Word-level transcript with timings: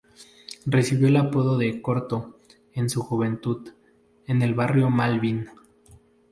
Recibió 0.65 1.09
el 1.09 1.15
apodo 1.17 1.59
de 1.59 1.79
"Corto" 1.79 2.39
en 2.73 2.89
su 2.89 3.03
juventud, 3.03 3.69
en 4.25 4.41
el 4.41 4.55
barrio 4.55 4.89
Malvín. 4.89 5.47